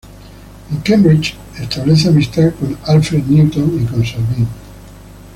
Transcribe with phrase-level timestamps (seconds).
[0.71, 4.47] En Cambridge establece amistad con Alfred Newton y con Salvin.